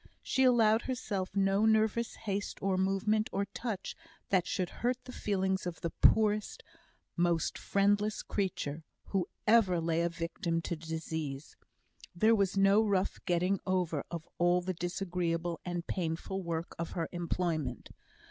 [0.23, 3.95] She allowed herself no nervous haste of movement or touch
[4.29, 6.63] that should hurt the feelings of the poorest,
[7.15, 11.55] most friendless creature, who ever lay a victim to disease.
[12.15, 17.07] There was no rough getting over of all the disagreeable and painful work of her
[17.11, 17.91] employment.